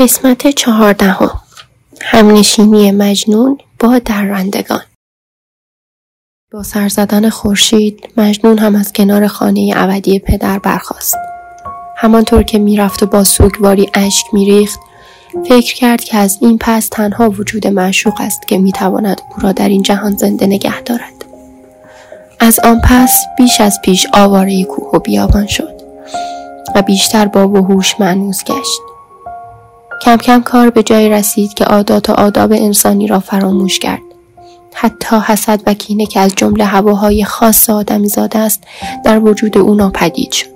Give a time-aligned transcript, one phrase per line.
[0.00, 1.30] قسمت چهاردهم
[2.02, 3.58] همنشینی مجنون.
[3.80, 4.82] با درندگان.
[6.52, 11.16] با سر زدن خورشید مجنون هم از کنار خانه ابدی پدر برخاست.
[11.96, 14.80] همانطور که می‌رفت و با سوگواری اشک میریخت
[15.48, 19.68] فکر کرد که از این پس تنها وجود معشوق است که می‌تواند او را در
[19.68, 21.24] این جهان زنده نگه دارد.
[22.40, 25.80] از آن پس بیش از پیش آواره کوه و بیابان شد
[26.74, 28.80] و بیشتر با وحوش معنوس گشت.
[30.00, 34.00] کم کم کار به جایی رسید که عادات و آداب انسانی را فراموش کرد.
[34.74, 38.62] حتی حسد و کینه که از جمله هواهای خاص آدمی زاده است
[39.04, 40.50] در وجود او ناپدید شد.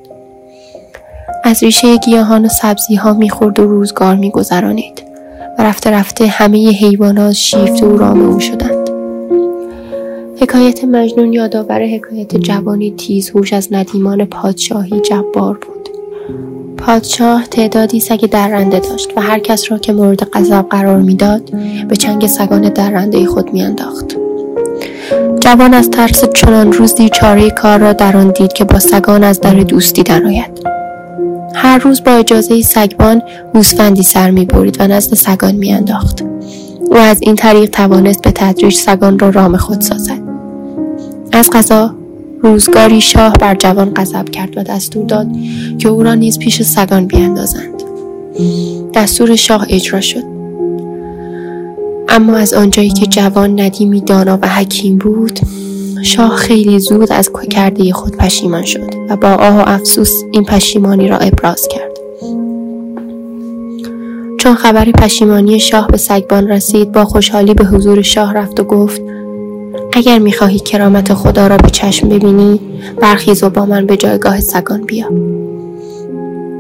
[1.45, 5.03] از ریشه گیاهان و سبزی ها می‌خورد و روزگار میگذرانید
[5.59, 8.91] و رفته رفته همه حیوانات شیفت و رام او شدند.
[10.41, 15.89] حکایت مجنون یادآور حکایت جوانی تیزهوش از ندیمان پادشاهی جبار بود.
[16.87, 21.51] پادشاه تعدادی سگ درنده داشت و هر کس را که مورد غضب قرار می‌داد
[21.89, 24.17] به چنگ سگان درنده خود میانداخت.
[25.41, 29.41] جوان از ترس چنان روزی چاره کار را در آن دید که با سگان از
[29.41, 30.67] در دوستی درآید.
[31.55, 33.23] هر روز با اجازه سگبان
[33.55, 36.23] گوسفندی سر می برید و نزد سگان میانداخت.
[36.91, 40.23] او از این طریق توانست به تدریج سگان را رام خود سازد.
[41.33, 41.95] از غذا
[42.45, 45.27] روزگاری شاه بر جوان غضب کرد و دستور داد
[45.79, 47.83] که او را نیز پیش سگان بیاندازند.
[48.95, 50.23] دستور شاه اجرا شد.
[52.09, 55.41] اما از آنجایی که جوان ندیمی دانا و حکیم بود
[56.03, 61.09] شاه خیلی زود از کرده خود پشیمان شد و با آه و افسوس این پشیمانی
[61.09, 61.95] را ابراز کرد.
[64.39, 69.14] چون خبر پشیمانی شاه به سگبان رسید با خوشحالی به حضور شاه رفت و گفت
[69.93, 72.61] اگر می‌خواهی کرامت خدا را به چشم ببینی
[73.01, 75.11] برخیز و با من به جایگاه سگان بیا.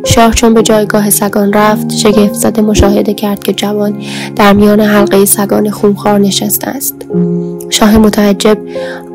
[0.06, 4.02] شاه چون به جایگاه سگان رفت شگفت زده مشاهده کرد که جوان
[4.36, 6.94] در میان حلقه سگان خونخوار نشسته است.
[7.70, 8.58] شاه متعجب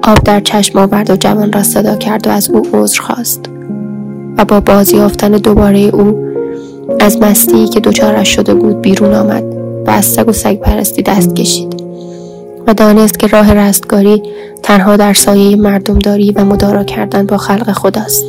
[0.04, 3.42] آب در چشم آورد و جوان را صدا کرد و از او عذر خواست.
[4.38, 6.30] و با بازی یافتن دوباره او
[7.00, 9.44] از مستی که دچارش شده بود بیرون آمد
[9.88, 11.89] و از سگ و سگ پرستی دست کشید.
[12.70, 14.24] و دانست که راه رستگاری
[14.64, 18.24] تنها در سایه مردمداری و مدارا کردن با خلق خداست.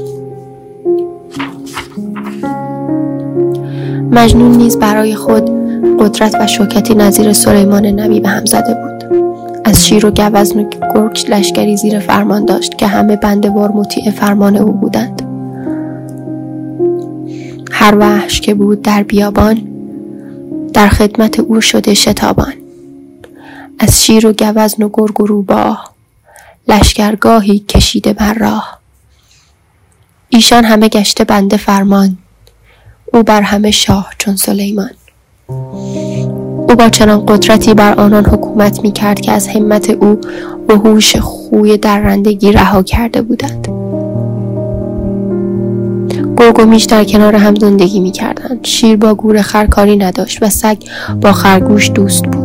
[4.10, 5.50] مجنون نیز برای خود
[5.98, 9.20] قدرت و شوکتی نظیر سلیمان نبی به هم زده بود.
[9.64, 14.56] از شیر و گوزن و گرگ لشکری زیر فرمان داشت که همه بندوار مطیع فرمان
[14.56, 15.22] او بودند.
[17.72, 19.58] هر وحش که بود در بیابان
[20.72, 22.59] در خدمت او شده شتابان.
[23.82, 25.91] از شیر و گوزن و گرگ و روباه
[26.68, 28.78] لشکرگاهی کشیده بر راه.
[30.28, 32.18] ایشان همه گشته بنده فرمان
[33.12, 34.91] او بر همه شاه چون سلیمان.
[35.48, 40.20] او با چنان قدرتی بر آنان حکومت می کرد که از همت او
[40.68, 43.68] وحوش خوی درندگی رها کرده بودند.
[46.36, 48.66] گرگ و میش در کنار هم زندگی می کردند.
[48.66, 50.76] شیر با گور خرکاری نداشت و سگ
[51.20, 52.39] با خرگوش دوست بود.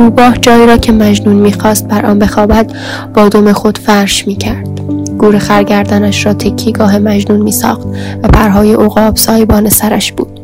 [0.00, 2.72] روباه جایی را که مجنون می‌خواست بر آن بخوابد
[3.14, 4.80] با دم خود فرش می‌کرد.
[5.18, 7.86] گور خرگردنش را تکیگاه مجنون میساخت
[8.22, 10.40] و پرهای عقاب سایبان سرش بود.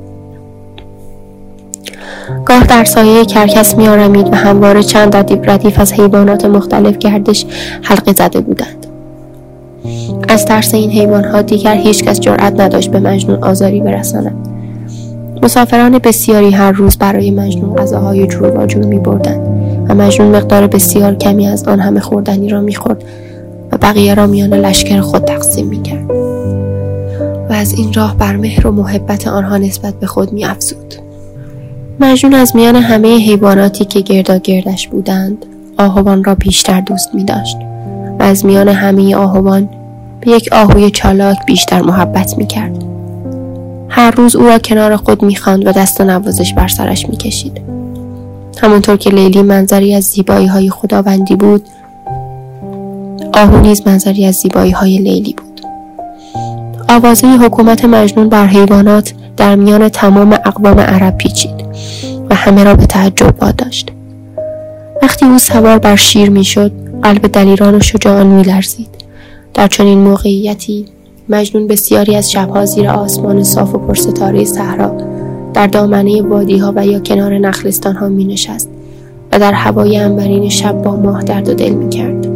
[2.44, 7.46] گاه در سایه کرکس میآرمید و همواره چند ردیف ردیف از حیوانات مختلف گردش
[7.82, 8.86] حلقه زده بودند.
[10.28, 14.55] از ترس این حیوانها دیگر هیچکس جرأت نداشت به مجنون آزاری برساند.
[15.46, 19.38] مسافران بسیاری هر روز برای مجنون غذاهای جور و جور می بردن
[19.88, 23.04] و مجنون مقدار بسیار کمی از آن همه خوردنی را می خورد
[23.72, 26.10] و بقیه را میان لشکر خود تقسیم می کرد.
[27.50, 30.94] و از این راه بر مهر و محبت آنها نسبت به خود می افزود.
[32.00, 35.46] مجنون از میان همه حیواناتی که گردا گردش بودند
[35.78, 37.56] آهوان را بیشتر دوست می داشت
[38.18, 39.68] و از میان همه آهوان
[40.20, 42.95] به یک آهوی چالاک بیشتر محبت می کرد.
[43.88, 47.60] هر روز او را کنار خود می‌خواند و دست نوازش بر سرش می‌کشید.
[48.62, 51.68] همانطور که لیلی منظری از زیبایی های خداوندی بود
[53.34, 55.60] آهو نیز منظری از زیبایی های لیلی بود.
[56.88, 61.64] آوازه حکومت مجنون بر حیوانات در میان تمام اقوام عرب پیچید
[62.30, 63.90] و همه را به تعجب داشت.
[65.02, 66.72] وقتی او سوار بر شیر می‌شد
[67.02, 68.88] قلب دلیران و شجاعان میلرزید.
[69.54, 70.86] در چنین موقعیتی
[71.28, 74.96] مجنون بسیاری از شبها زیر آسمان صاف و پرستاره صحرا
[75.54, 78.70] در دامنه وادی ها و یا کنار نخلستان ها می نشست
[79.32, 82.26] و در هوای انبرین شب با ماه درد و دل می کرد.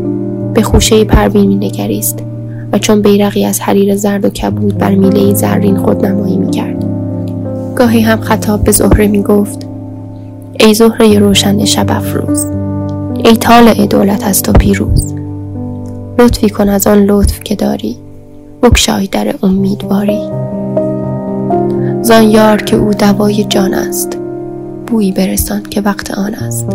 [0.55, 2.19] به خوشه پروین می نگریست
[2.73, 6.85] و چون بیرقی از حریر زرد و کبود بر میله زرین خود نمایی می کرد.
[7.77, 9.67] گاهی هم خطاب به زهره می گفت
[10.61, 12.47] ای زهره روشن شب افروز
[13.25, 15.15] ای طالع دولت از تو پیروز
[16.19, 17.97] لطفی کن از آن لطف که داری
[18.63, 20.21] بکشای در امیدواری.
[22.03, 24.19] زان یار که او دوای جان است
[24.87, 26.67] بویی برسان که وقت آن است.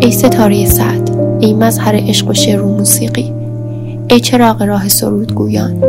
[0.00, 1.10] ای ستاره سعد
[1.40, 3.32] ای مظهر عشق و شعر و موسیقی
[4.08, 5.84] ای چراغ راه سرود گویان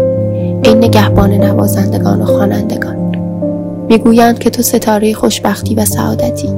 [0.63, 2.95] ای نگهبان نوازندگان و خوانندگان.
[3.89, 6.50] می‌گویند که تو ستاره خوشبختی و سعادتی.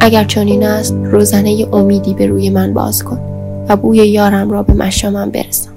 [0.00, 3.18] اگر چنین است روزنه امیدی به روی من باز کن
[3.68, 5.71] و بوی یارم را به مشامم برسان.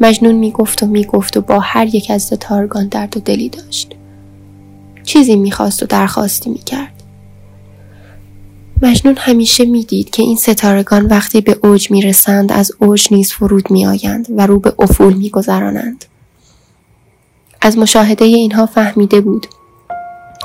[0.00, 3.94] مجنون می‌گفت و می‌گفت و با هر یک از ستارگان درد و دلی داشت.
[5.04, 7.02] چیزی می‌خواست و درخواستی می‌کرد.
[8.82, 14.26] مجنون همیشه می‌دید که این ستارگان وقتی به اوج می‌رسند از اوج نیز فرود میآیند
[14.36, 16.04] و رو به افول میگذرانند.
[17.62, 19.46] از مشاهده اینها فهمیده بود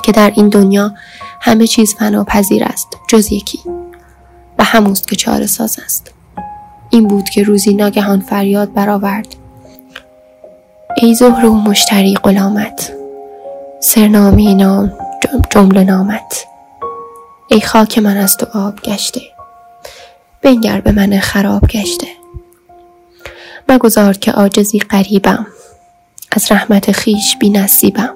[0.03, 0.93] که در این دنیا
[1.41, 3.59] همه چیز فنا پذیر است جز یکی
[4.59, 6.11] و هموست که چاره ساز است.
[6.89, 9.35] این بود که روزی ناگهان فریاد برآورد.
[10.97, 12.91] ای زهر و مشتری غلامت
[13.79, 14.93] سرنامی نام
[15.49, 16.45] جمله نامت.
[17.51, 19.21] ای خاک من از تو آب گشته
[20.41, 22.07] بنگر به من خراب گشته.
[23.69, 25.47] مگذار که عاجزی قریبم
[26.31, 28.15] از رحمت خیش بی نصیبم.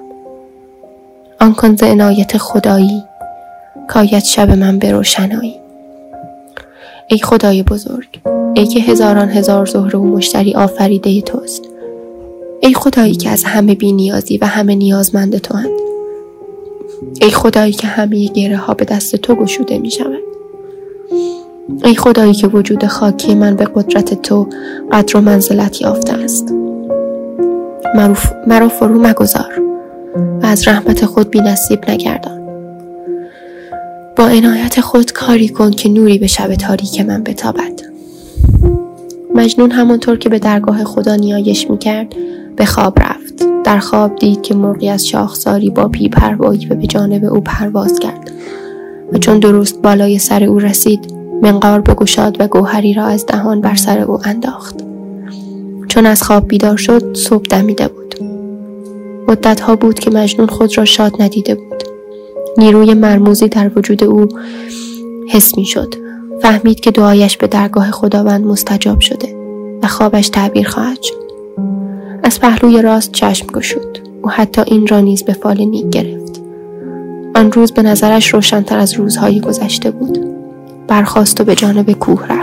[1.40, 3.04] آن کن ز عنایت خدایی
[3.88, 5.60] کاید شب من به روشنایی.
[7.08, 8.20] ای خدای بزرگ
[8.54, 11.69] ای که هزاران هزار زهره و مشتری آفریده توست.
[12.62, 15.80] ای خدایی که از همه بی نیازی و همه نیازمند تو هند.
[17.22, 20.22] ای خدایی که همه گره ها به دست تو گشوده می شود.
[21.84, 24.46] ای خدایی که وجود خاکی من به قدرت تو
[24.92, 26.54] قدر و منزلت یافته است
[28.46, 29.62] مرا فرو مگذار
[30.42, 32.40] و از رحمت خود بی نصیب نگردان
[34.16, 37.80] با عنایت خود کاری کن که نوری به شب تاریک من بتابد
[39.34, 42.14] مجنون همانطور که به درگاه خدا نیایش می‌کرد
[42.56, 43.62] به خواب رفت.
[43.64, 48.30] در خواب دید که مرغی از شاخساری با پی پروایی به جانب او پرواز کرد
[49.12, 53.74] و چون درست بالای سر او رسید منقار بگشاد و گوهری را از دهان بر
[53.74, 54.76] سر او انداخت.
[55.88, 58.14] چون از خواب بیدار شد صبح دمیده بود.
[59.28, 61.84] مدتها بود که مجنون خود را شاد ندیده بود.
[62.58, 64.28] نیروی مرموزی در وجود او
[65.28, 65.94] حس می شد
[66.42, 69.36] فهمید که دعایش به درگاه خداوند مستجاب شده
[69.82, 71.29] و خوابش تعبیر خواهد شد.
[72.22, 73.98] از پهلوی راست چشم گشود.
[74.22, 76.40] او حتی این را نیز به فال نیک گرفت.
[77.34, 80.18] آن روز به نظرش روشنتر از روزهای گذشته بود.
[80.88, 82.39] برخواست و به جانب کوه رفت.